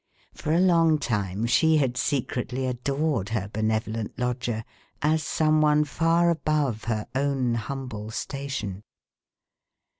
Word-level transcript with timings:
For 0.33 0.51
a 0.51 0.59
long 0.59 0.97
time 0.97 1.45
she 1.45 1.77
had 1.77 1.95
secretly 1.95 2.65
adored 2.65 3.29
her 3.29 3.47
benevolent 3.53 4.17
lodger, 4.17 4.63
as 5.03 5.21
some 5.21 5.61
one 5.61 5.83
far 5.83 6.31
above 6.31 6.85
her 6.85 7.05
own 7.13 7.53
humble 7.53 8.09
station. 8.09 8.81